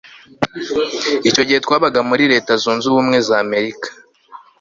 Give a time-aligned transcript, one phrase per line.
[1.29, 3.87] icyo gihe twabaga muri leta zunze ubumwe z'amerika